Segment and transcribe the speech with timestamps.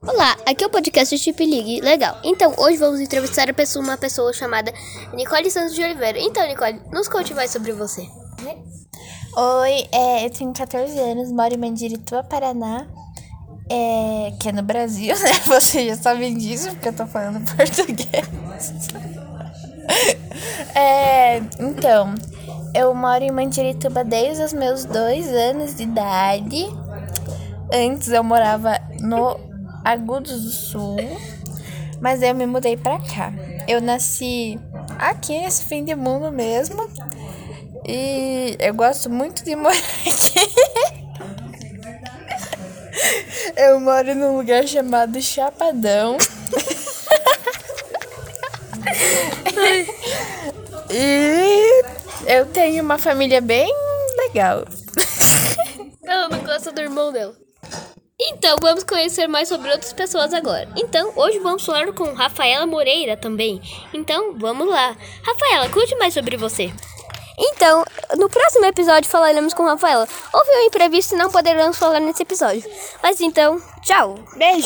[0.00, 1.80] Olá, aqui é o podcast Chip League.
[1.80, 2.20] Legal.
[2.22, 4.72] Então, hoje vamos entrevistar uma pessoa chamada
[5.12, 6.18] Nicole Santos de Oliveira.
[6.20, 8.08] Então, Nicole, nos conte mais sobre você.
[9.36, 12.86] Oi, é, eu tenho 14 anos, moro em Mandirituba, Paraná,
[13.68, 15.32] é, que é no Brasil, né?
[15.46, 18.28] Vocês já sabem disso, porque eu tô falando português.
[20.76, 22.14] é, então,
[22.72, 26.66] eu moro em Mandirituba desde os meus dois anos de idade.
[27.72, 29.47] Antes eu morava no
[29.84, 30.96] Agudos do Sul,
[32.00, 33.32] mas eu me mudei pra cá.
[33.66, 34.58] Eu nasci
[34.98, 36.88] aqui nesse fim de mundo mesmo.
[37.86, 40.48] E eu gosto muito de morar aqui.
[43.56, 46.18] Eu moro num lugar chamado Chapadão.
[50.90, 51.82] e
[52.26, 53.72] eu tenho uma família bem
[54.18, 54.64] legal.
[56.04, 57.34] Ela não gosta do irmão dela.
[58.30, 60.68] Então, vamos conhecer mais sobre outras pessoas agora.
[60.76, 63.60] Então, hoje vamos falar com Rafaela Moreira também.
[63.92, 64.96] Então, vamos lá.
[65.22, 66.72] Rafaela, conte mais sobre você.
[67.38, 67.84] Então,
[68.16, 70.08] no próximo episódio falaremos com Rafaela.
[70.32, 72.64] Houve um imprevisto e não poderemos falar nesse episódio.
[73.02, 74.16] Mas então, tchau.
[74.36, 74.56] Beijo.